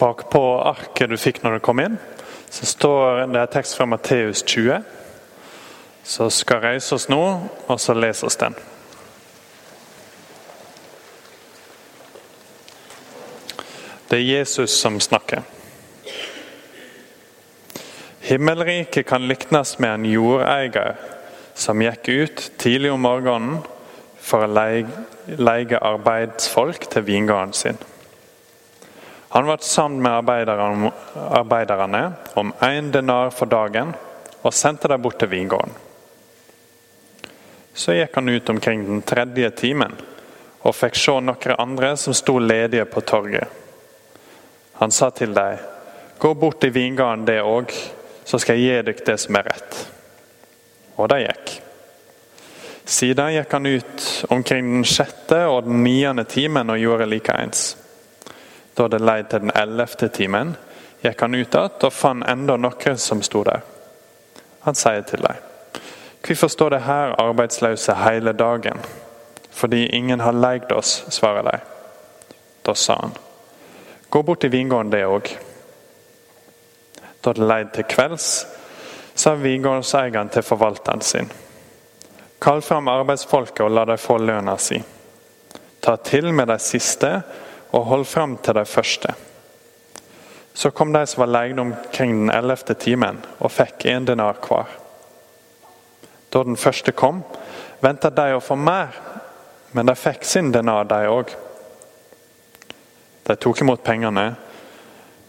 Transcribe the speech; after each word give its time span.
Bakpå 0.00 0.40
arket 0.64 1.10
du 1.12 1.18
fikk 1.20 1.42
når 1.44 1.58
du 1.58 1.64
kom 1.64 1.80
inn, 1.82 1.98
så 2.50 2.66
står 2.66 3.26
det 3.28 3.42
en 3.42 3.52
tekst 3.52 3.76
fra 3.76 3.86
Matteus 3.86 4.42
20. 4.42 4.80
Så 6.02 6.30
skal 6.32 6.64
reise 6.64 6.96
oss 6.96 7.10
nå, 7.12 7.22
og 7.68 7.80
så 7.80 7.94
les 7.94 8.22
oss 8.24 8.40
den. 8.40 8.56
Det 14.10 14.18
er 14.18 14.26
Jesus 14.40 14.70
som 14.80 14.96
snakker. 15.00 15.44
Himmelriket 18.20 19.06
kan 19.06 19.28
liknes 19.28 19.76
med 19.78 19.94
en 19.94 20.08
jordeier 20.08 20.96
som 21.54 21.82
gikk 21.82 22.08
ut 22.08 22.42
tidlig 22.58 22.90
om 22.90 23.04
morgenen 23.04 23.60
for 24.20 24.46
å 24.46 24.50
leie 24.50 25.80
arbeidsfolk 25.92 26.88
til 26.90 27.06
vingården 27.06 27.54
sin. 27.54 27.78
Han 29.32 29.46
var 29.46 29.56
sammen 29.56 30.02
med 30.02 30.12
arbeiderne 31.30 32.12
om 32.34 32.52
én 32.60 32.90
denar 32.90 33.30
for 33.30 33.46
dagen 33.46 33.92
og 34.42 34.54
sendte 34.54 34.88
dem 34.90 35.02
bort 35.02 35.20
til 35.22 35.30
vingården. 35.30 35.70
Så 37.74 37.94
gikk 37.94 38.14
han 38.18 38.28
ut 38.28 38.50
omkring 38.50 38.82
den 38.88 39.02
tredje 39.06 39.50
timen 39.54 39.94
og 40.66 40.74
fikk 40.74 40.98
se 40.98 41.14
noen 41.22 41.54
andre 41.62 41.92
som 41.96 42.16
sto 42.16 42.40
ledige 42.42 42.84
på 42.90 43.00
torget. 43.06 43.46
Han 44.82 44.90
sa 44.90 45.10
til 45.10 45.34
dem, 45.34 45.58
'Gå 46.18 46.34
bort 46.34 46.64
i 46.64 46.68
vingården 46.68 47.24
det 47.24 47.40
òg, 47.40 47.72
så 48.24 48.38
skal 48.38 48.58
jeg 48.58 48.64
gi 48.66 48.82
dere 48.82 49.06
det 49.06 49.20
som 49.20 49.36
er 49.36 49.42
rett.' 49.42 49.86
Og 50.96 51.08
de 51.08 51.20
gikk. 51.20 51.62
Siden 52.84 53.32
gikk 53.32 53.52
han 53.52 53.66
ut 53.66 54.24
omkring 54.28 54.72
den 54.74 54.84
sjette 54.84 55.46
og 55.46 55.64
den 55.64 55.84
niende 55.84 56.24
timen 56.24 56.70
og 56.70 56.78
gjorde 56.78 57.06
likeens. 57.06 57.79
Da 58.80 58.86
det 58.88 59.02
lei 59.04 59.22
til 59.28 59.42
den 59.42 59.50
ellevte 59.60 60.08
timen, 60.08 60.54
gikk 61.02 61.20
han 61.20 61.34
ut 61.36 61.52
igjen 61.52 61.82
og 61.84 61.92
fant 61.92 62.24
enda 62.32 62.54
noen 62.56 62.96
som 62.96 63.20
sto 63.20 63.42
der. 63.44 63.60
Han 64.64 64.74
sier 64.74 65.02
til 65.02 65.20
dem, 65.20 65.36
'Hvorfor 66.22 66.48
står 66.48 66.68
det 66.70 66.80
her 66.82 67.14
arbeidsløse 67.20 67.94
hele 67.94 68.32
dagen?' 68.32 68.80
'Fordi 69.50 69.86
ingen 69.86 70.20
har 70.20 70.32
leid 70.32 70.72
oss', 70.72 71.10
svarer 71.10 71.42
de. 71.42 71.58
Da 72.66 72.74
sa 72.74 72.94
han, 72.94 73.12
Gå 74.10 74.22
bort 74.22 74.40
til 74.40 74.52
vingården, 74.52 74.92
det 74.92 75.04
òg. 75.04 75.36
Da 77.24 77.32
det 77.32 77.48
leid 77.48 77.66
til 77.74 77.84
kvelds, 77.84 78.46
sa 79.14 79.34
vingårdseieren 79.34 80.28
til 80.28 80.42
forvalteren 80.42 81.00
sin. 81.00 81.32
Kall 82.40 82.62
fram 82.62 82.88
arbeidsfolket 82.88 83.60
og 83.60 83.70
la 83.70 83.84
dem 83.84 83.98
få 83.98 84.18
lønna 84.18 84.56
si. 84.56 84.82
Ta 85.82 85.96
til 85.96 86.34
med 86.34 86.46
de 86.46 86.58
siste 86.58 87.22
og 87.72 87.86
holdt 87.86 88.08
fram 88.08 88.36
til 88.36 88.54
de 88.54 88.64
første. 88.66 89.14
Så 90.54 90.70
kom 90.70 90.92
de 90.92 91.04
som 91.06 91.22
var 91.22 91.30
leid 91.30 91.58
omkring 91.58 92.12
den 92.12 92.30
ellevte 92.34 92.74
timen, 92.74 93.20
og 93.38 93.52
fikk 93.54 93.86
en 93.92 94.08
denar 94.08 94.40
hver. 94.44 94.68
Da 96.30 96.42
den 96.46 96.58
første 96.58 96.92
kom, 96.92 97.22
ventet 97.80 98.16
de 98.16 98.34
å 98.34 98.42
få 98.42 98.58
mer, 98.58 98.94
men 99.72 99.86
de 99.86 99.94
fikk 99.94 100.26
sin 100.26 100.50
denar, 100.52 100.84
de 100.90 101.06
òg. 101.10 101.32
De 103.26 103.36
tok 103.38 103.62
imot 103.62 103.82
pengene, 103.86 104.34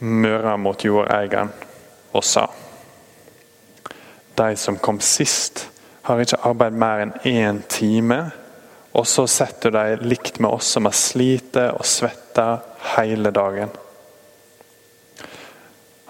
møra 0.02 0.55
mot 0.58 0.81
jordeieren 0.81 1.52
og 2.17 2.23
sa 2.26 2.48
De 4.36 4.55
som 4.58 4.80
kom 4.81 4.98
sist, 5.00 5.67
har 6.02 6.17
ikke 6.17 6.39
arbeidet 6.50 6.80
mer 6.81 7.03
enn 7.03 7.11
én 7.30 7.59
time, 7.70 8.31
og 8.92 9.08
så 9.08 9.28
setter 9.28 9.72
du 9.72 9.78
deg 9.78 10.03
likt 10.03 10.39
med 10.44 10.52
oss 10.52 10.73
som 10.75 10.88
har 10.88 10.95
slitt 10.97 11.56
og 11.61 11.86
svetta 11.88 12.47
hele 12.95 13.31
dagen. 13.31 13.72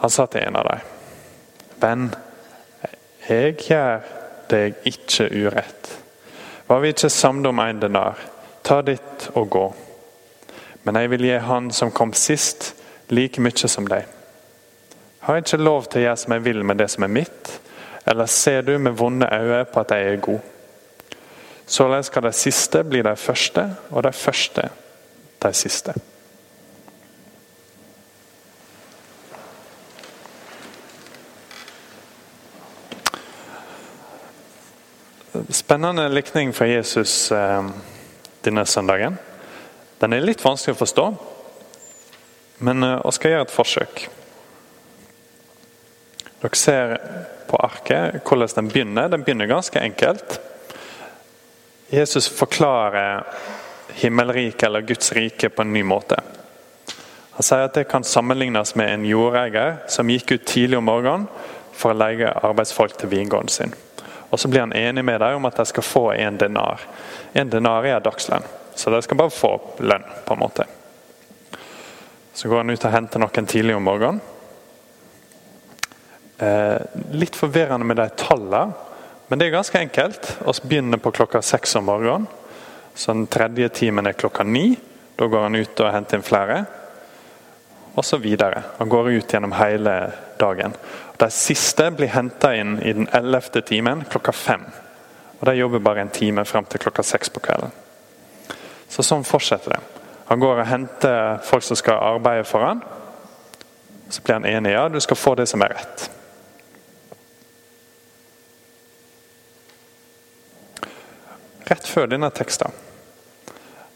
Han 0.02 0.10
sa 0.10 0.26
til 0.26 0.42
en 0.42 0.58
av 0.58 0.66
dem, 0.66 0.88
Venn, 1.82 2.08
jeg 3.28 3.58
gjør 3.68 4.08
deg 4.50 4.82
ikke 4.90 5.28
urett. 5.30 5.92
Var 6.68 6.80
vi 6.82 6.92
ikke 6.94 7.10
samlet 7.10 7.50
om 7.52 7.60
en 7.62 7.82
denar? 7.82 8.20
Ta 8.66 8.82
ditt 8.86 9.28
og 9.34 9.50
gå. 9.54 9.66
Men 10.84 10.98
jeg 10.98 11.12
vil 11.14 11.26
gi 11.28 11.38
han 11.46 11.70
som 11.74 11.94
kom 11.94 12.14
sist, 12.18 12.74
like 13.10 13.42
mye 13.42 13.70
som 13.70 13.90
deg. 13.90 14.08
Har 15.22 15.38
jeg 15.38 15.46
ikke 15.46 15.62
lov 15.62 15.86
til 15.86 16.02
å 16.02 16.06
gjøre 16.08 16.22
som 16.24 16.34
jeg 16.34 16.46
vil 16.46 16.64
med 16.66 16.82
det 16.82 16.90
som 16.90 17.06
er 17.06 17.14
mitt? 17.14 17.52
Eller 18.10 18.26
ser 18.26 18.66
du 18.66 18.78
med 18.78 18.98
vonde 18.98 19.30
øyne 19.30 19.66
på 19.70 19.84
at 19.84 19.94
jeg 19.94 20.14
er 20.14 20.24
god? 20.26 20.40
Således 21.72 22.06
skal 22.06 22.24
de 22.24 22.34
siste 22.36 22.84
bli 22.84 23.00
de 23.02 23.14
første, 23.16 23.64
og 23.96 24.04
de 24.04 24.12
første 24.12 24.66
de 25.40 25.52
siste. 25.56 25.94
Spennende 35.50 36.10
likning 36.12 36.52
fra 36.56 36.68
Jesus 36.68 37.32
eh, 37.32 37.72
denne 38.44 38.66
søndagen. 38.68 39.16
Den 40.02 40.14
er 40.14 40.28
litt 40.28 40.44
vanskelig 40.44 40.76
å 40.76 40.82
forstå, 40.84 41.08
men 42.68 42.84
vi 42.84 42.94
eh, 42.98 43.16
skal 43.16 43.38
gjøre 43.38 43.48
et 43.48 43.58
forsøk. 43.62 44.06
Dere 46.44 46.58
ser 46.68 46.98
på 47.48 47.64
arket 47.64 48.20
hvordan 48.28 48.58
den 48.60 48.72
begynner. 48.76 49.12
Den 49.16 49.24
begynner 49.24 49.56
ganske 49.56 49.80
enkelt. 49.80 50.42
Jesus 51.92 52.28
forklarer 52.28 53.24
himmelriket 53.94 54.64
eller 54.64 54.82
Guds 54.82 55.12
rike 55.12 55.50
på 55.50 55.62
en 55.62 55.74
ny 55.74 55.84
måte. 55.84 56.22
Han 57.32 57.44
sier 57.44 57.66
at 57.68 57.76
det 57.76 57.90
kan 57.92 58.06
sammenlignes 58.08 58.76
med 58.80 58.94
en 58.94 59.04
jordeier 59.06 59.82
som 59.92 60.10
gikk 60.10 60.32
ut 60.32 60.46
tidlig 60.48 60.78
om 60.80 60.88
morgenen 60.88 61.26
for 61.76 61.92
å 61.92 61.98
leie 62.00 62.32
arbeidsfolk 62.32 62.96
til 62.96 63.12
vingården 63.12 63.52
sin. 63.52 63.76
Og 64.30 64.40
Så 64.40 64.48
blir 64.48 64.64
han 64.64 64.74
enig 64.74 65.04
med 65.04 65.20
dem 65.20 65.36
om 65.36 65.46
at 65.50 65.60
de 65.60 65.66
skal 65.68 65.84
få 65.84 66.04
en 66.14 66.38
denar. 66.40 66.80
En 67.34 67.50
denar 67.50 67.86
er 67.86 68.00
dagslønn. 68.00 68.48
Så 68.76 68.90
de 68.90 69.02
skal 69.04 69.18
bare 69.20 69.34
få 69.36 69.52
lønn, 69.84 70.06
på 70.26 70.34
en 70.34 70.40
måte. 70.40 70.66
Så 72.34 72.48
går 72.48 72.64
han 72.64 72.70
ut 72.70 72.86
og 72.86 72.92
henter 72.94 73.20
noen 73.20 73.50
tidlig 73.52 73.76
om 73.76 73.84
morgenen. 73.84 74.22
Eh, 76.40 76.80
litt 77.12 77.36
forvirrende 77.36 77.86
med 77.86 78.00
de 78.00 78.08
tallene, 78.16 78.72
men 79.32 79.40
det 79.40 79.46
er 79.48 79.54
ganske 79.54 79.80
enkelt. 79.80 80.26
Vi 80.44 80.68
begynner 80.68 81.00
på 81.00 81.14
klokka 81.16 81.40
seks 81.42 81.76
om 81.80 81.86
morgenen. 81.88 82.28
Så 82.94 83.14
den 83.14 83.30
tredje 83.32 83.70
timen 83.70 84.08
er 84.08 84.18
klokka 84.20 84.44
ni. 84.44 84.76
Da 85.16 85.28
går 85.32 85.46
han 85.46 85.56
ut 85.56 85.80
og 85.80 85.94
henter 85.94 86.20
inn 86.20 86.26
flere. 86.28 86.58
Og 87.96 88.04
så 88.04 88.20
videre. 88.20 88.60
Han 88.82 88.92
går 88.92 89.08
ut 89.14 89.32
gjennom 89.32 89.56
hele 89.56 89.96
dagen. 90.36 90.76
De 91.16 91.32
siste 91.32 91.88
blir 91.96 92.12
henta 92.12 92.52
inn 92.60 92.76
i 92.84 92.92
den 92.92 93.08
ellevte 93.16 93.64
timen 93.64 94.04
klokka 94.12 94.36
fem. 94.36 94.68
Og 95.40 95.48
De 95.48 95.56
jobber 95.62 95.80
bare 95.80 96.04
en 96.04 96.12
time 96.12 96.44
frem 96.46 96.68
til 96.68 96.84
klokka 96.84 97.08
seks 97.14 97.32
på 97.32 97.40
kvelden. 97.48 97.72
Så 98.92 99.00
sånn 99.00 99.24
fortsetter 99.24 99.78
det. 99.78 99.84
Han 100.28 100.44
går 100.44 100.60
og 100.60 100.68
henter 100.68 101.38
folk 101.48 101.64
som 101.64 101.80
skal 101.80 102.04
arbeide 102.04 102.44
for 102.52 102.68
han. 102.68 102.84
Så 104.12 104.28
blir 104.28 104.42
han 104.42 104.52
enig 104.58 104.76
ja, 104.76 104.90
du 104.92 105.00
skal 105.00 105.24
få 105.24 105.40
det 105.40 105.48
som 105.48 105.64
er 105.64 105.78
rett. 105.80 106.11
Rett 111.72 111.88
før 111.88 112.10
denne 112.12 112.28
teksten 112.36 112.74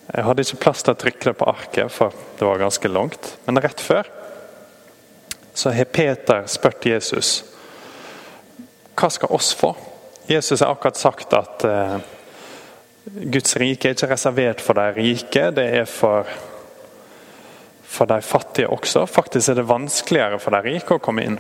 Jeg 0.08 0.24
hadde 0.24 0.44
ikke 0.46 0.62
plass 0.64 0.84
til 0.86 0.94
å 0.94 1.00
trykke 1.00 1.28
det 1.28 1.34
på 1.40 1.48
arket, 1.50 1.92
for 1.92 2.14
det 2.40 2.48
var 2.48 2.62
ganske 2.62 2.92
langt. 2.92 3.34
Men 3.48 3.60
rett 3.60 3.82
før 3.84 4.08
så 5.56 5.72
har 5.76 5.88
Peter 5.92 6.46
spurt 6.52 6.86
Jesus 6.88 7.42
hva 8.96 9.10
skal 9.12 9.32
oss 9.36 9.50
få. 9.56 9.74
Jesus 10.28 10.62
har 10.64 10.72
akkurat 10.72 11.00
sagt 11.00 11.34
at 11.36 11.64
eh, 11.68 11.98
Guds 13.34 13.58
rike 13.60 13.90
er 13.90 13.96
ikke 13.96 14.10
reservert 14.14 14.64
for 14.64 14.80
de 14.80 14.86
rike, 14.96 15.50
det 15.56 15.66
er 15.82 15.90
for, 15.90 16.30
for 17.84 18.08
de 18.10 18.22
fattige 18.24 18.72
også. 18.72 19.04
Faktisk 19.06 19.52
er 19.52 19.60
det 19.60 19.68
vanskeligere 19.68 20.40
for 20.40 20.56
de 20.56 20.64
rike 20.70 20.96
å 20.96 21.04
komme 21.04 21.28
inn. 21.28 21.38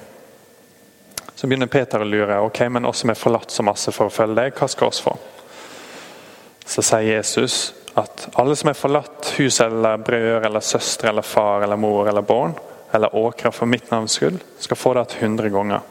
Så 1.36 1.48
begynner 1.48 1.71
Peter 1.71 2.04
å 2.04 2.07
lure. 2.07 2.42
ok, 2.44 2.60
Men 2.69 2.86
oss 2.86 3.04
som 3.04 3.12
er 3.12 3.19
forlatt 3.19 3.51
så 3.51 3.63
masse 3.63 3.92
for 3.95 4.12
å 4.12 4.13
følge 4.13 4.38
deg, 4.42 4.60
hva 4.60 4.68
skal 4.71 4.92
oss 4.92 5.01
få? 5.04 5.15
Så 6.75 6.83
sier 6.83 7.06
Jesus 7.07 7.74
at 7.95 8.25
alle 8.36 8.56
som 8.60 8.68
er 8.68 8.75
forlatt 8.75 9.30
hus 9.38 9.62
eller 9.63 10.01
brødre 10.04 10.50
eller 10.50 10.60
søstre 10.60 11.07
eller 11.07 11.24
far 11.24 11.63
eller 11.63 11.80
mor 11.80 12.10
eller 12.12 12.25
barn 12.27 12.51
eller 12.92 13.16
åkre 13.16 13.51
for 13.56 13.66
mitt 13.72 13.88
navns 13.92 14.18
skyld, 14.19 14.42
skal 14.60 14.77
få 14.77 14.92
det 14.98 15.16
hundre 15.22 15.50
ganger 15.50 15.88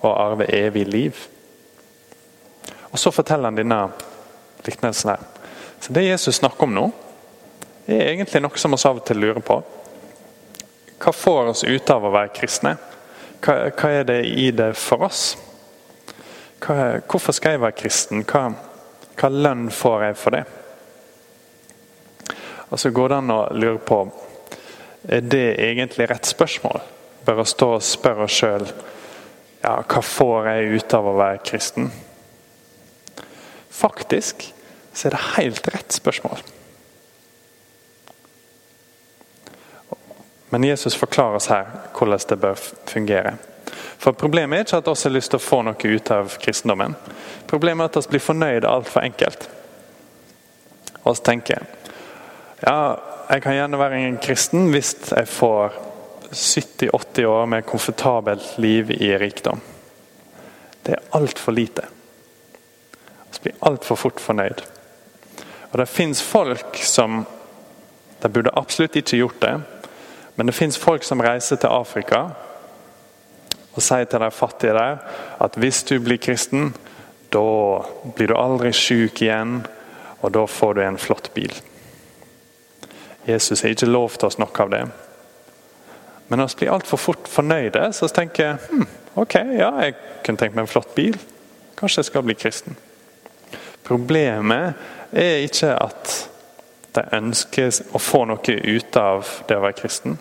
og 0.00 0.10
arve 0.10 0.50
evig 0.50 0.84
liv. 0.90 1.22
Og 2.90 2.98
Så 2.98 3.14
forteller 3.14 3.44
han 3.44 3.62
denne 3.62 3.80
liknelsen 4.66 5.14
her. 5.14 5.22
Så 5.80 5.92
Det 5.92 6.02
Jesus 6.02 6.42
snakker 6.42 6.66
om 6.66 6.74
nå, 6.74 6.90
er 7.86 8.10
egentlig 8.10 8.42
noe 8.42 8.58
som 8.58 8.74
oss 8.74 8.86
av 8.90 8.98
og 8.98 9.06
til 9.06 9.22
lurer 9.22 9.42
på. 9.42 9.62
Hva 10.98 11.12
får 11.14 11.54
oss 11.54 11.64
ut 11.64 11.90
av 11.90 12.04
å 12.04 12.10
være 12.10 12.34
kristne? 12.34 12.76
Hva, 13.38 13.70
hva 13.70 13.90
er 14.00 14.06
det 14.10 14.24
i 14.26 14.50
det 14.50 14.72
for 14.74 15.06
oss? 15.06 15.36
Hva, 16.58 16.98
hvorfor 17.06 17.38
skal 17.38 17.54
jeg 17.54 17.68
være 17.68 17.78
kristen? 17.84 18.26
Hva, 18.26 18.48
hva 19.16 19.30
lønn 19.32 19.68
får 19.72 20.04
jeg 20.08 20.18
for 20.20 20.36
det? 20.36 20.44
Og 22.66 22.80
så 22.80 22.90
går 22.90 23.12
det 23.12 23.20
an 23.22 23.34
å 23.34 23.40
lure 23.54 23.82
på 23.86 24.00
er 25.06 25.22
det 25.22 25.60
egentlig 25.62 26.08
rett 26.10 26.26
spørsmål? 26.26 26.80
Bør 27.26 27.44
å 27.44 27.46
stå 27.46 27.68
og 27.76 27.84
spørre 27.84 28.26
oss 28.26 28.40
sjøl 28.40 28.66
ja, 28.66 29.78
hva 29.82 30.02
får 30.02 30.48
jeg 30.50 30.80
ut 30.80 30.94
av 30.98 31.06
å 31.06 31.16
være 31.18 31.42
kristen? 31.46 31.88
Faktisk 33.70 34.48
så 34.96 35.08
er 35.08 35.14
det 35.14 35.24
helt 35.36 35.68
rett 35.74 35.92
spørsmål. 35.92 36.42
Men 40.54 40.64
Jesus 40.64 40.96
forklarer 40.96 41.40
oss 41.40 41.50
her 41.50 41.66
hvordan 41.96 42.22
det 42.30 42.38
bør 42.40 42.62
fungere. 42.88 43.34
For 43.98 44.12
Problemet 44.12 44.58
er 44.58 44.64
ikke 44.64 44.78
at 44.78 44.88
vi 44.88 45.08
har 45.08 45.14
lyst 45.14 45.32
til 45.32 45.40
å 45.40 45.46
få 45.46 45.62
noe 45.66 45.92
ut 45.96 46.10
av 46.14 46.36
kristendommen. 46.42 46.96
Problemet 47.46 47.84
er 47.84 47.98
at 47.98 48.06
vi 48.06 48.16
blir 48.16 48.24
fornøyd 48.26 48.68
altfor 48.68 49.06
enkelt. 49.06 49.48
Og 51.04 51.16
så 51.16 51.22
tenker 51.22 51.66
ja, 52.62 52.96
jeg 53.30 53.42
kan 53.42 53.56
gjerne 53.56 53.78
være 53.78 53.98
en 54.06 54.18
kristen 54.22 54.70
hvis 54.72 54.94
jeg 55.10 55.28
får 55.28 55.74
70-80 56.32 57.26
år 57.30 57.46
med 57.46 57.66
komfortabelt 57.66 58.56
liv 58.58 58.90
i 58.90 59.12
rikdom. 59.18 59.60
Det 60.82 60.94
er 60.94 61.18
altfor 61.18 61.52
lite. 61.52 61.82
Vi 63.32 63.42
blir 63.42 63.60
altfor 63.60 63.96
fort 63.96 64.20
fornøyd. 64.20 64.62
Og 65.72 65.78
Det 65.78 65.88
fins 65.88 66.22
folk 66.22 66.78
som 66.82 67.26
De 68.22 68.28
burde 68.32 68.50
absolutt 68.56 68.96
ikke 68.96 69.16
gjort 69.16 69.42
det, 69.42 69.60
men 70.36 70.46
det 70.46 70.54
fins 70.54 70.78
folk 70.78 71.04
som 71.04 71.20
reiser 71.20 71.56
til 71.60 71.68
Afrika 71.68 72.22
og 73.76 73.84
sier 73.84 74.08
til 74.08 74.22
de 74.24 74.32
fattige 74.32 74.74
der 74.76 74.98
at 75.44 75.56
hvis 75.60 75.82
du 75.84 75.98
blir 76.00 76.20
kristen, 76.22 76.72
da 77.32 77.46
blir 78.16 78.30
du 78.30 78.36
aldri 78.38 78.72
syk 78.72 79.20
igjen, 79.22 79.60
og 80.24 80.32
da 80.32 80.46
får 80.48 80.76
du 80.76 80.82
en 80.82 80.98
flott 80.98 81.30
bil. 81.34 81.52
Jesus 83.26 83.62
har 83.62 83.74
ikke 83.74 83.90
lovt 83.90 84.24
oss 84.24 84.38
noe 84.38 84.62
av 84.62 84.70
det. 84.72 84.84
Men 86.28 86.42
vi 86.42 86.60
blir 86.62 86.72
altfor 86.74 86.98
fort 86.98 87.28
fornøyde, 87.30 87.84
så 87.92 88.08
tenker 88.08 88.44
jeg 88.44 88.70
hm, 88.70 88.86
ok, 89.22 89.34
ja, 89.58 89.70
jeg 89.84 89.96
kunne 90.24 90.40
tenkt 90.40 90.56
meg 90.56 90.64
en 90.64 90.70
flott 90.70 90.94
bil. 90.96 91.18
Kanskje 91.76 92.00
jeg 92.00 92.10
skal 92.10 92.24
bli 92.26 92.38
kristen. 92.38 92.78
Problemet 93.86 94.74
er 95.12 95.44
ikke 95.44 95.74
at 95.78 96.14
de 96.96 97.04
ønsker 97.14 97.82
å 97.94 98.00
få 98.00 98.24
noe 98.26 98.56
ut 98.56 98.98
av 98.98 99.28
det 99.46 99.58
å 99.58 99.62
være 99.62 99.78
kristen. 99.78 100.16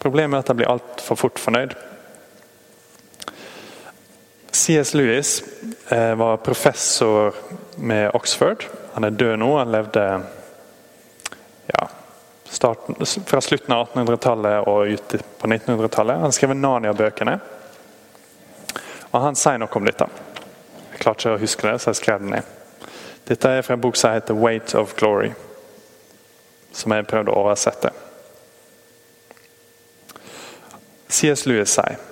Problemet 0.00 0.38
er 0.38 0.42
at 0.42 0.50
de 0.50 0.58
blir 0.62 0.72
altfor 0.72 1.18
fort 1.20 1.38
fornøyd. 1.38 1.76
C.S. 4.60 4.94
Lewis 4.94 5.44
eh, 5.88 6.14
var 6.14 6.36
professor 6.36 7.34
med 7.76 8.10
Oxford. 8.14 8.64
Han 8.92 9.04
er 9.04 9.10
død 9.10 9.38
nå. 9.38 9.58
Han 9.58 9.72
levde 9.72 10.02
ja, 11.66 11.88
starten, 12.44 13.06
fra 13.26 13.40
slutten 13.40 13.72
av 13.72 13.86
1800-tallet 13.88 14.68
og 14.68 14.92
ut 14.92 15.14
på 15.38 15.48
1900-tallet. 15.48 16.20
Han 16.20 16.36
skrev 16.36 16.52
Narnia-bøkene. 16.58 17.38
Og 19.10 19.24
Han 19.24 19.40
sier 19.40 19.56
noe 19.62 19.80
om 19.80 19.88
dette. 19.88 20.10
Jeg 20.90 21.00
klarte 21.06 21.24
ikke 21.24 21.38
å 21.38 21.40
huske 21.40 21.70
det, 21.70 21.74
så 21.80 21.94
jeg 21.94 22.00
skrev 22.02 22.20
den 22.20 22.36
ned. 22.36 22.52
Dette 23.32 23.54
er 23.56 23.64
fra 23.64 23.78
en 23.78 23.80
bok 23.80 23.96
som 23.96 24.12
heter 24.12 24.36
'Weight 24.36 24.74
of 24.76 24.92
Glory', 25.00 25.32
som 26.72 26.92
jeg 26.92 27.08
prøvde 27.08 27.32
å 27.32 27.40
oversette. 27.46 27.96
C.S. 31.08 31.46
Lewis 31.48 31.72
sier 31.80 32.09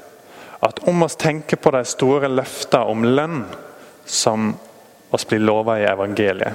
at 0.61 0.79
om 0.89 1.03
oss 1.03 1.17
tenker 1.17 1.57
på 1.57 1.71
de 1.71 1.85
store 1.87 2.31
løftene 2.33 2.91
om 2.91 3.05
lønn 3.05 3.45
som 4.05 4.55
oss 5.15 5.27
blir 5.29 5.45
lova 5.45 5.79
i 5.79 5.87
evangeliet, 5.87 6.55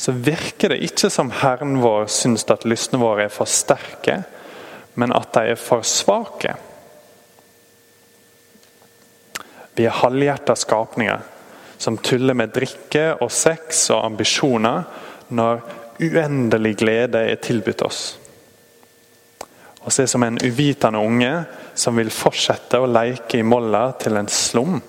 så 0.00 0.12
virker 0.16 0.72
det 0.72 0.80
ikke 0.86 1.10
som 1.12 1.32
Herren 1.42 1.80
vår 1.82 2.06
syns 2.08 2.46
at 2.48 2.64
lystene 2.64 3.02
våre 3.02 3.26
er 3.26 3.34
for 3.34 3.50
sterke, 3.50 4.22
men 4.94 5.12
at 5.12 5.32
de 5.34 5.52
er 5.52 5.60
for 5.60 5.84
svake. 5.84 6.54
Vi 9.76 9.84
er 9.84 10.00
halvhjerta 10.00 10.56
skapninger 10.56 11.20
som 11.80 11.98
tuller 12.00 12.36
med 12.36 12.52
drikke 12.52 13.10
og 13.20 13.30
sex 13.32 13.86
og 13.92 14.04
ambisjoner 14.04 14.82
når 15.32 15.62
uendelig 16.00 16.74
glede 16.80 17.22
er 17.30 17.40
tilbudt 17.40 17.84
oss. 17.84 18.00
Og 19.80 19.92
se 19.92 20.06
som 20.10 20.22
en 20.22 20.38
uvitende 20.44 21.00
unge 21.00 21.32
som 21.74 21.96
vil 21.96 22.12
fortsette 22.12 22.78
å 22.80 22.88
leke 22.90 23.40
i 23.40 23.46
molla 23.46 23.90
til 24.00 24.20
en 24.20 24.28
slum 24.28 24.80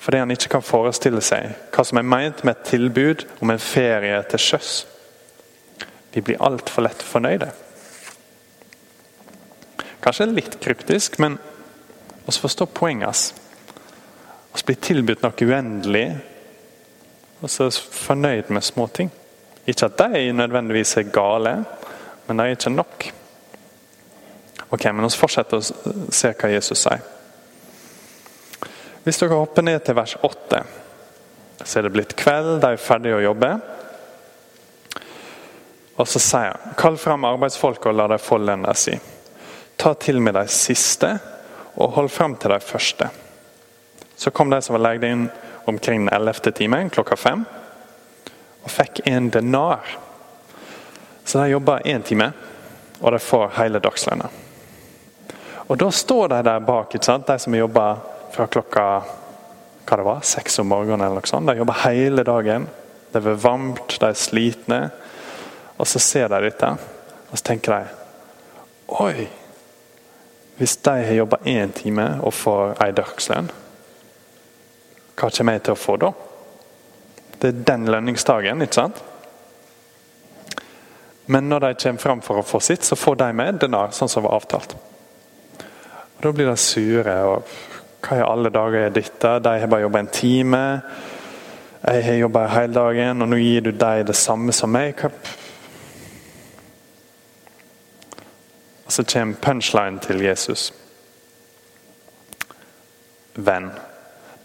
fordi 0.00 0.16
han 0.16 0.30
ikke 0.32 0.48
kan 0.54 0.64
forestille 0.64 1.20
seg 1.20 1.50
hva 1.74 1.82
som 1.84 1.98
er 2.00 2.06
meint 2.08 2.38
med 2.40 2.54
et 2.54 2.70
tilbud 2.70 3.26
om 3.44 3.50
en 3.52 3.60
ferie 3.60 4.16
til 4.32 4.40
sjøs. 4.40 4.70
Vi 6.14 6.22
blir 6.24 6.40
altfor 6.40 6.86
lett 6.86 7.04
fornøyde. 7.04 7.50
Kanskje 10.00 10.30
litt 10.30 10.56
kryptisk, 10.64 11.18
men 11.20 11.36
oss 12.24 12.40
forstår 12.40 12.72
poenget 12.72 13.10
hans. 13.10 13.26
Vi 14.56 14.64
blir 14.70 14.80
tilbudt 14.88 15.22
noe 15.22 15.46
uendelig, 15.46 16.06
og 17.40 17.52
så 17.52 17.68
er 17.68 17.76
vi 17.76 18.00
fornøyd 18.00 18.50
med 18.56 18.64
småting. 18.64 19.12
Ikke 19.68 19.90
at 19.90 20.00
de 20.00 20.30
nødvendigvis 20.32 20.96
er 20.96 21.12
gale, 21.12 21.58
men 22.26 22.40
de 22.40 22.46
er 22.48 22.56
ikke 22.56 22.72
nok. 22.72 23.10
Ok, 24.70 24.84
men 24.84 25.04
Vi 25.04 25.16
fortsetter 25.18 25.58
å 25.58 26.12
se 26.14 26.30
hva 26.30 26.50
Jesus 26.52 26.84
sier. 26.84 27.02
Hvis 29.02 29.18
dere 29.18 29.38
hopper 29.40 29.64
ned 29.64 29.82
til 29.82 29.96
vers 29.96 30.14
8, 30.22 30.60
så 31.64 31.78
er 31.78 31.86
det 31.86 31.92
blitt 31.94 32.14
kveld, 32.16 32.60
de 32.62 32.74
er 32.74 32.80
ferdige 32.80 33.16
å 33.16 33.24
jobbe. 33.24 33.48
Og 36.00 36.08
så 36.08 36.20
sier 36.22 36.52
han, 36.52 36.74
kall 36.78 36.98
fram 37.00 37.26
arbeidsfolk 37.28 37.88
og 37.90 37.96
la 37.96 38.06
dem 38.12 38.22
få 38.22 38.38
lønna 38.40 38.74
si. 38.76 38.94
Ta 39.80 39.94
til 39.98 40.20
med 40.22 40.36
de 40.36 40.44
siste, 40.52 41.10
og 41.74 41.96
hold 41.96 42.10
fram 42.12 42.36
til 42.36 42.52
de 42.52 42.60
første. 42.60 43.08
Så 44.16 44.30
kom 44.30 44.52
de 44.52 44.60
som 44.62 44.76
var 44.76 44.84
leid 44.84 45.06
inn 45.08 45.26
omkring 45.70 46.04
den 46.04 46.12
ellevte 46.14 46.52
timen, 46.52 46.92
klokka 46.92 47.16
fem, 47.16 47.42
og 48.60 48.70
fikk 48.70 49.02
en 49.08 49.30
denar. 49.32 49.96
Så 51.24 51.40
de 51.40 51.54
jobber 51.54 51.82
én 51.88 52.04
time, 52.04 52.30
og 53.00 53.16
de 53.16 53.22
får 53.24 53.56
hele 53.56 53.80
dagslønna. 53.80 54.28
Og 55.70 55.78
da 55.78 55.86
står 55.94 56.28
de 56.28 56.42
der 56.42 56.60
bak, 56.66 56.92
de 56.92 57.38
som 57.38 57.54
jobber 57.54 57.98
fra 58.34 58.46
klokka 58.50 58.86
hva 59.86 59.98
det 59.98 60.06
var, 60.06 60.22
seks 60.26 60.58
om 60.58 60.66
morgenen. 60.66 61.04
eller 61.06 61.22
noe 61.22 61.30
sånt. 61.30 61.46
De 61.46 61.56
jobber 61.58 61.78
hele 61.84 62.24
dagen. 62.26 62.66
Det 63.12 63.22
er 63.22 63.38
varmt, 63.38 63.98
de 64.00 64.06
er 64.06 64.18
slitne. 64.18 64.80
Og 65.78 65.86
så 65.86 66.02
ser 66.02 66.28
de 66.28 66.40
dette, 66.42 66.72
og 67.30 67.38
så 67.38 67.44
tenker 67.44 67.76
de 67.76 67.84
Oi! 69.00 69.28
Hvis 70.58 70.76
de 70.76 70.90
har 70.90 71.14
jobba 71.14 71.38
én 71.46 71.70
time 71.72 72.18
og 72.26 72.34
får 72.34 72.74
ei 72.84 72.90
dagslønn, 72.92 73.46
hva 75.14 75.30
kommer 75.30 75.56
jeg 75.56 75.62
til 75.64 75.76
å 75.76 75.78
få 75.78 75.96
da? 76.02 76.10
Det 77.38 77.48
er 77.48 77.64
den 77.70 77.86
lønningsdagen, 77.88 78.66
ikke 78.66 78.82
sant? 78.82 79.00
Men 81.30 81.48
når 81.48 81.60
de 81.60 81.74
kommer 81.84 82.02
fram 82.02 82.20
for 82.20 82.42
å 82.42 82.44
få 82.44 82.60
sitt, 82.60 82.84
så 82.84 82.98
får 82.98 83.22
de 83.22 83.32
med 83.32 83.62
denar, 83.62 83.94
sånn 83.94 84.10
som 84.10 84.26
var 84.26 84.34
avtalt. 84.42 84.74
Og 86.20 86.24
Da 86.24 86.32
blir 86.32 86.50
de 86.50 86.56
sure. 86.56 87.14
og 87.24 87.48
hva 88.00 88.16
i 88.16 88.24
alle 88.24 88.50
dager 88.50 88.86
er 88.86 88.90
dette? 88.92 89.38
De 89.40 89.60
har 89.60 89.66
bare 89.66 89.80
jobba 89.80 89.98
en 89.98 90.06
time. 90.06 90.82
Jeg 91.86 92.04
har 92.04 92.14
jobba 92.14 92.46
hele 92.46 92.74
dagen, 92.74 93.22
og 93.22 93.28
nå 93.28 93.36
gir 93.36 93.60
du 93.60 93.70
dem 93.70 94.06
det 94.06 94.16
samme 94.16 94.52
som 94.52 94.68
meg. 94.68 95.00
Og 98.86 98.92
så 98.92 99.04
kommer 99.04 99.34
punchline 99.34 99.98
til 99.98 100.20
Jesus. 100.20 100.72
Venn. 103.34 103.70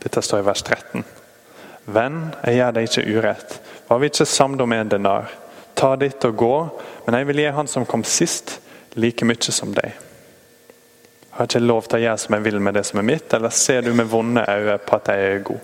Dette 0.03 0.21
står 0.21 0.39
i 0.39 0.45
vers 0.45 0.63
13. 0.63 1.03
Venn, 1.85 2.33
jeg 2.45 2.55
gjør 2.55 2.71
deg 2.71 2.87
ikke 2.87 3.17
urett. 3.17 3.61
Var 3.89 3.99
vi 3.99 4.05
ikke 4.05 4.25
samlet 4.25 4.61
om 4.61 4.71
en 4.71 4.89
denar? 4.89 5.31
Ta 5.75 5.95
ditt 5.95 6.23
og 6.23 6.37
gå, 6.37 6.55
men 7.05 7.19
jeg 7.19 7.27
vil 7.27 7.43
gi 7.43 7.51
han 7.51 7.67
som 7.67 7.85
kom 7.85 8.03
sist, 8.03 8.61
like 8.95 9.25
mye 9.25 9.51
som 9.51 9.75
deg. 9.75 9.91
Har 11.35 11.49
ikke 11.49 11.59
lov 11.59 11.87
til 11.89 11.99
å 11.99 12.03
gjøre 12.05 12.19
som 12.23 12.35
jeg 12.37 12.43
vil 12.45 12.61
med 12.63 12.77
det 12.77 12.85
som 12.87 12.99
er 13.01 13.07
mitt, 13.09 13.33
eller 13.35 13.51
ser 13.51 13.81
du 13.83 13.91
med 13.93 14.07
vonde 14.07 14.45
øyne 14.47 14.77
på 14.79 14.95
at 14.95 15.09
jeg 15.11 15.31
er 15.31 15.41
god? 15.43 15.59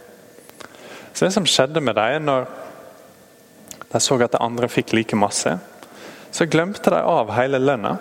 Så 1.14 1.26
Det 1.26 1.34
som 1.34 1.48
skjedde 1.48 1.82
med 1.82 1.96
dem 1.96 2.26
når 2.26 2.48
de 3.92 4.00
så 4.00 4.18
at 4.24 4.32
de 4.32 4.40
andre 4.40 4.68
fikk 4.72 4.94
like 4.94 5.16
masse, 5.16 5.58
så 6.32 6.46
glemte 6.48 6.92
de 6.92 7.00
av 7.00 7.32
hele 7.36 7.60
lønna. 7.60 7.98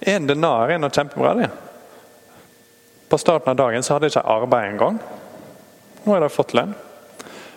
En 0.00 0.26
denar 0.26 0.70
er 0.70 0.78
noe 0.78 0.92
kjempebra. 0.92 1.34
det. 1.34 1.50
På 3.08 3.18
starten 3.18 3.50
av 3.50 3.56
dagen 3.56 3.82
så 3.82 3.94
hadde 3.94 4.08
de 4.08 4.12
ikke 4.12 4.28
arbeid 4.28 4.72
engang. 4.72 4.98
Nå 6.04 6.12
har 6.12 6.20
de 6.20 6.28
fått 6.28 6.54
lønn. 6.54 6.74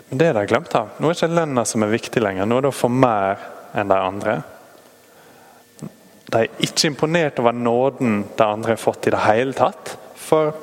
Men 0.09 0.17
det 0.17 0.33
de 0.33 0.45
glemte 0.47 0.79
av. 0.79 0.89
Nå 0.99 1.07
er 1.07 1.15
ikke 1.15 1.35
lønna 1.35 1.65
som 1.65 1.83
er 1.83 1.91
viktig 1.91 2.23
lenger. 2.23 2.45
Nå 2.45 2.57
er 2.57 2.61
det 2.61 2.71
å 2.71 2.75
få 2.75 2.89
mer 2.91 3.39
enn 3.75 3.91
de 3.91 3.95
andre. 3.95 4.41
De 6.31 6.45
er 6.45 6.63
ikke 6.63 6.87
imponert 6.87 7.39
over 7.39 7.51
nåden 7.51 8.21
de 8.37 8.45
andre 8.45 8.75
har 8.75 8.79
fått 8.79 9.07
i 9.07 9.13
det 9.13 9.23
hele 9.25 9.55
tatt. 9.57 9.95
For 10.15 10.53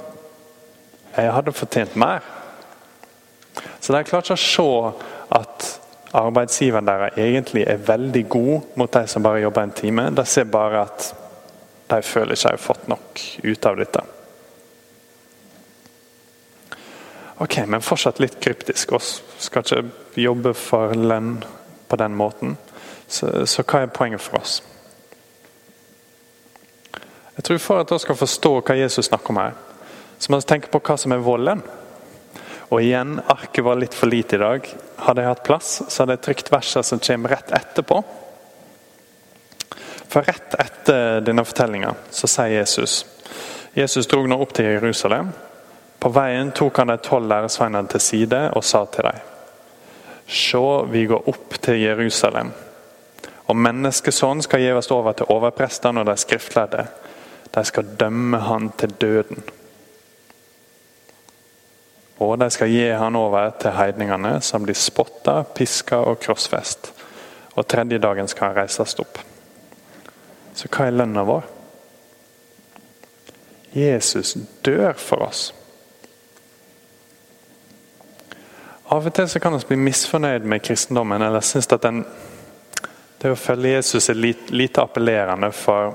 jeg 1.16 1.32
hadde 1.34 1.52
fortjent 1.56 1.96
mer. 1.98 2.24
Så 3.80 3.92
de 3.92 4.04
klarer 4.06 4.24
ikke 4.24 4.36
å 4.36 4.42
se 4.42 4.68
at 5.38 5.68
arbeidsgiveren 6.16 6.88
deres 6.88 7.18
egentlig 7.20 7.66
er 7.68 7.82
veldig 7.84 8.22
god 8.32 8.76
mot 8.80 8.92
de 8.92 9.02
som 9.10 9.24
bare 9.24 9.42
jobber 9.42 9.66
en 9.66 9.74
time. 9.76 10.06
De 10.16 10.24
ser 10.24 10.48
bare 10.48 10.86
at 10.86 11.10
de 11.88 12.00
føler 12.04 12.36
ikke 12.36 12.48
de 12.48 12.54
har 12.54 12.62
fått 12.62 12.88
nok 12.88 13.24
ut 13.44 13.68
av 13.68 13.76
dette. 13.76 14.04
Ok, 17.38 17.60
men 17.66 17.84
fortsatt 17.84 18.18
litt 18.18 18.40
kryptisk. 18.42 18.92
Vi 18.96 19.44
skal 19.44 19.62
ikke 19.62 20.22
jobbe 20.24 20.54
for 20.58 20.94
lønn 20.96 21.36
på 21.88 21.98
den 22.00 22.16
måten. 22.18 22.56
Så, 23.08 23.30
så 23.46 23.62
hva 23.62 23.84
er 23.84 23.94
poenget 23.94 24.24
for 24.24 24.40
oss? 24.40 24.58
Jeg 27.38 27.46
tror 27.46 27.58
For 27.62 27.80
at 27.80 27.90
dere 27.90 28.02
skal 28.02 28.18
forstå 28.18 28.50
hva 28.60 28.74
Jesus 28.74 29.06
snakker 29.06 29.30
om 29.30 29.38
her, 29.38 29.52
så 30.18 30.32
må 30.32 30.40
vi 30.40 30.48
tenke 30.50 30.70
på 30.72 30.80
hva 30.82 30.96
som 30.98 31.14
er 31.14 31.22
volden. 31.22 31.62
Og 32.68 32.82
igjen, 32.82 33.20
arket 33.30 33.64
var 33.64 33.78
litt 33.78 33.94
for 33.94 34.10
lite 34.10 34.36
i 34.36 34.42
dag. 34.42 34.66
Hadde 35.06 35.22
jeg 35.22 35.30
hatt 35.30 35.44
plass, 35.46 35.68
så 35.86 36.02
hadde 36.02 36.18
jeg 36.18 36.24
trykt 36.26 36.50
verset 36.52 36.84
som 36.84 37.00
kommer 37.00 37.32
rett 37.36 37.54
etterpå. 37.54 38.00
For 40.08 40.26
rett 40.26 40.56
etter 40.58 41.22
denne 41.22 41.44
fortellinga 41.46 41.94
så 42.10 42.26
sier 42.26 42.58
Jesus 42.58 43.04
Jesus 43.76 44.08
dro 44.10 44.24
nå 44.26 44.34
opp 44.42 44.54
til 44.56 44.66
Jerusalem. 44.72 45.30
På 46.00 46.10
veien 46.10 46.50
tok 46.56 46.80
han 46.80 46.90
de 46.90 46.96
tolv 47.04 47.28
læresveinene 47.30 47.92
til 47.92 48.02
side 48.02 48.40
og 48.56 48.64
sa 48.66 48.82
til 48.90 49.06
dem 49.06 49.26
Se, 50.28 50.60
vi 50.90 51.06
går 51.08 51.28
opp 51.30 51.54
til 51.62 51.78
Jerusalem, 51.80 52.50
og 53.48 53.56
menneskesønnen 53.56 54.42
skal 54.44 54.60
gis 54.60 54.90
over 54.92 55.14
til 55.16 55.30
overprestene 55.32 56.02
og 56.02 56.10
de 56.10 56.16
skriftlærde. 56.20 56.82
De 57.54 57.64
skal 57.64 57.96
dømme 58.00 58.38
han 58.44 58.70
til 58.78 58.94
døden. 59.00 59.42
Og 62.18 62.38
de 62.38 62.50
skal 62.50 62.70
gi 62.72 62.88
han 62.90 63.16
over 63.16 63.50
til 63.62 63.76
heidningene, 63.76 64.40
som 64.42 64.64
blir 64.66 64.78
spotta, 64.78 65.42
piska 65.54 66.00
og 66.02 66.18
krossfest. 66.22 66.92
Og 67.54 67.66
tredje 67.66 67.98
dagen 68.02 68.28
skal 68.28 68.50
han 68.50 68.58
reises 68.62 68.98
opp. 68.98 69.20
Så 70.54 70.66
hva 70.66 70.88
er 70.88 70.98
lønna 70.98 71.22
vår? 71.26 71.46
Jesus 73.78 74.34
dør 74.64 74.92
for 74.98 75.22
oss. 75.28 75.52
Av 78.88 79.04
og 79.04 79.12
til 79.12 79.28
så 79.28 79.40
kan 79.40 79.52
vi 79.52 79.66
bli 79.68 79.76
misfornøyd 79.84 80.46
med 80.48 80.62
kristendommen 80.64 81.22
eller 81.22 81.44
synes 81.44 81.68
at 81.74 81.82
den, 81.84 82.00
det 83.20 83.34
å 83.34 83.36
følge 83.36 83.74
Jesus 83.74 84.08
er 84.08 84.16
lite, 84.16 84.80
appellerende, 84.80 85.50
for 85.52 85.92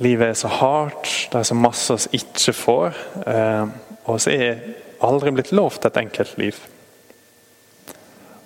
livet 0.00 0.28
er 0.28 0.34
så 0.38 0.48
hardt, 0.48 1.08
det 1.32 1.38
er 1.38 1.48
så 1.48 1.56
masse 1.56 1.96
vi 2.08 2.20
ikke 2.20 2.54
får. 2.56 3.00
Eh, 3.26 3.72
og 4.08 4.20
så 4.20 4.32
er 4.32 4.62
aldri 5.04 5.32
blitt 5.36 5.52
lovt 5.52 5.84
et 5.84 5.98
enkelt 6.00 6.38
liv. 6.40 6.56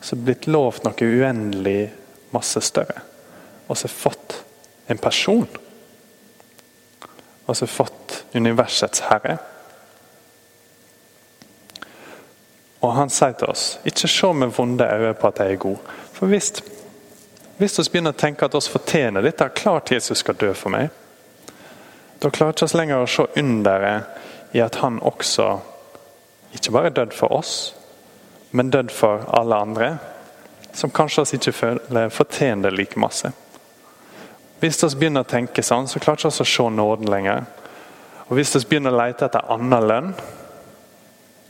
Så 0.05 0.19
blitt 0.21 0.49
lovt 0.51 0.85
noe 0.85 1.07
uendelig 1.07 1.93
masse 2.35 2.61
større. 2.61 3.05
Og 3.71 3.79
så 3.79 3.89
fått 3.89 4.41
en 4.91 5.01
person. 5.01 5.47
Og 7.47 7.57
så 7.57 7.69
fått 7.71 8.25
universets 8.35 9.07
herre. 9.09 9.39
Og 12.85 12.93
han 12.99 13.13
sier 13.13 13.33
til 13.39 13.49
oss 13.49 13.79
ikke 13.89 14.11
se 14.11 14.33
med 14.37 14.53
vonde 14.53 14.85
øyne 14.85 15.15
på 15.17 15.31
at 15.31 15.41
jeg 15.41 15.55
er 15.55 15.63
god. 15.63 15.95
For 16.13 16.29
hvis, 16.29 16.51
hvis 17.57 17.79
vi 17.79 17.87
begynner 17.95 18.13
å 18.13 18.21
tenke 18.21 18.45
at 18.45 18.59
vi 18.59 18.75
fortjener 18.75 19.25
dette, 19.25 19.49
klart 19.57 19.95
Jesus 19.95 20.21
skal 20.21 20.37
dø 20.37 20.51
for 20.59 20.75
meg, 20.75 20.91
da 22.25 22.31
klarer 22.33 22.57
vi 22.57 22.65
ikke 22.65 22.79
lenger 22.81 23.03
å 23.05 23.09
se 23.11 23.27
underet 23.37 24.55
i 24.57 24.63
at 24.65 24.79
han 24.81 25.01
også 25.05 25.49
ikke 26.57 26.73
bare 26.73 26.93
dødd 26.97 27.13
for 27.13 27.35
oss, 27.37 27.75
men 28.55 28.71
dødd 28.73 28.93
for 28.95 29.27
alle 29.37 29.59
andre, 29.61 29.89
som 30.73 30.93
kanskje 30.95 31.25
oss 31.25 31.35
ikke 31.37 31.53
føler 31.53 32.13
fortjener 32.15 32.73
like 32.73 33.01
masse. 33.01 33.29
Hvis 34.63 34.81
vi 34.87 35.03
begynner 35.03 35.27
å 35.27 35.29
tenke 35.29 35.63
sånn, 35.67 35.89
så 35.91 36.01
klarer 36.01 36.23
vi 36.23 36.31
ikke 36.31 36.47
å 36.47 36.53
se 36.55 36.69
nåden 36.73 37.11
lenger. 37.13 37.45
Og 38.31 38.39
Hvis 38.39 38.55
vi 38.57 38.63
begynner 38.71 38.95
å 38.95 39.03
lete 39.03 39.27
etter 39.27 39.51
annen 39.53 39.89
lønn, 39.91 40.15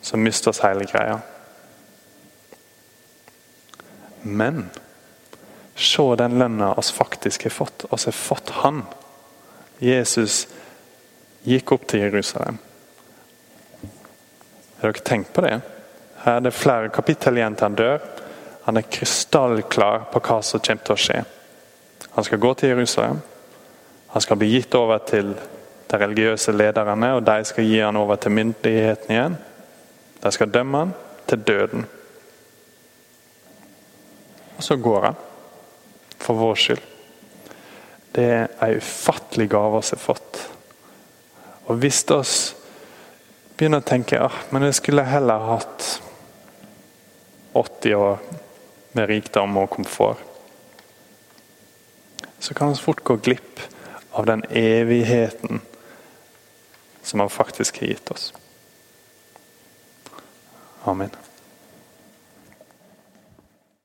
så 0.03 0.19
mister 0.19 0.53
vi 0.53 0.67
hele 0.67 0.89
greia. 0.91 1.21
Men 4.25 4.71
se 5.77 6.09
den 6.19 6.39
lønna 6.41 6.75
vi 6.75 6.83
faktisk 6.83 7.47
har 7.47 7.55
fått. 7.55 7.87
Vi 7.91 7.95
har 7.95 8.13
fått 8.13 8.51
Han. 8.65 8.83
Jesus 9.79 10.47
gikk 11.45 11.73
opp 11.77 11.87
til 11.89 12.07
Jerusalem. 12.07 12.59
Har 14.81 14.93
dere 14.93 15.05
tenkt 15.05 15.33
på 15.33 15.45
det? 15.45 15.61
Her 16.25 16.39
er 16.39 16.45
det 16.45 16.57
flere 16.57 16.93
kapittel 16.93 17.39
igjen 17.39 17.57
til 17.57 17.69
han 17.69 17.79
dør. 17.79 18.05
Han 18.65 18.81
er 18.81 18.89
krystallklar 18.89 20.07
på 20.13 20.23
hva 20.25 20.39
som 20.45 20.63
kommer 20.65 20.85
til 20.87 20.97
å 20.97 21.03
skje. 21.05 21.19
Han 22.15 22.25
skal 22.25 22.41
gå 22.41 22.53
til 22.55 22.73
Jerusalem. 22.73 23.21
Han 24.15 24.23
skal 24.23 24.39
bli 24.41 24.53
gitt 24.55 24.75
over 24.79 25.03
til 25.05 25.35
de 25.91 25.99
religiøse 26.01 26.53
lederne, 26.55 27.11
og 27.17 27.25
de 27.27 27.45
skal 27.45 27.67
gi 27.69 27.81
han 27.83 27.97
over 27.99 28.17
til 28.17 28.33
myndigheten 28.33 29.13
igjen. 29.13 29.37
De 30.23 30.33
skal 30.33 30.53
dømme 30.55 30.81
han 30.85 30.95
til 31.29 31.45
døden. 31.45 31.85
Og 34.57 34.63
så 34.65 34.77
går 34.77 35.11
han, 35.11 35.21
for 36.19 36.41
vår 36.41 36.61
skyld. 36.63 36.85
Det 38.15 38.25
er 38.31 38.47
en 38.63 38.77
ufattelig 38.79 39.49
gave 39.51 39.83
vi 39.83 39.91
har 39.91 40.05
fått. 40.07 40.54
Og 41.67 41.81
hvis 41.81 42.03
oss 42.13 42.37
begynner 43.57 43.81
å 43.81 43.87
tenke 43.87 44.21
ah, 44.21 44.43
men 44.53 44.67
jeg 44.67 44.79
skulle 44.81 45.07
heller 45.07 45.49
hatt 45.49 45.89
80 47.55 47.95
år 47.95 48.23
med 48.95 49.09
rikdom 49.09 49.57
og 49.57 49.71
komfort. 49.71 50.19
Så 52.39 52.55
kan 52.55 52.73
vi 52.73 52.81
fort 52.83 53.05
gå 53.05 53.17
glipp 53.17 53.63
av 54.13 54.27
den 54.27 54.43
evigheten 54.51 55.63
som 57.03 57.21
han 57.21 57.31
faktisk 57.31 57.81
har 57.81 57.95
gitt 57.95 58.11
oss. 58.11 58.33
Amen. 60.85 61.11